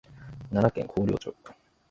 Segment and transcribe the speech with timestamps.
[0.49, 1.35] 奈良県広陵町